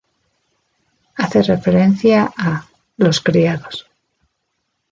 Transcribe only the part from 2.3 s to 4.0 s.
a "los criados".